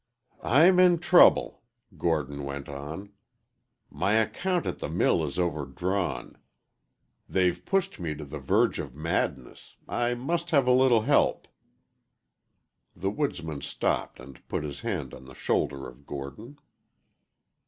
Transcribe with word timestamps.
"I'm 0.41 0.79
in 0.79 0.97
trouble," 0.97 1.61
Gordon 1.95 2.43
went 2.43 2.67
on. 2.67 3.11
"My 3.91 4.13
account 4.13 4.65
at 4.65 4.79
the 4.79 4.89
mill 4.89 5.23
is 5.23 5.37
overdrawn. 5.37 6.39
They've 7.29 7.63
pushed 7.63 7.99
me 7.99 8.15
to 8.15 8.25
the 8.25 8.39
verge 8.39 8.79
of 8.79 8.95
madness. 8.95 9.75
I 9.87 10.15
must 10.15 10.49
have 10.49 10.65
a 10.65 10.71
little 10.71 11.01
help." 11.01 11.47
The 12.95 13.11
woodsman 13.11 13.61
stopped 13.61 14.19
and 14.19 14.41
put 14.47 14.63
his 14.63 14.81
hand 14.81 15.13
on 15.13 15.25
the 15.25 15.35
shoulder 15.35 15.87
of 15.87 16.07
Gordon. 16.07 16.57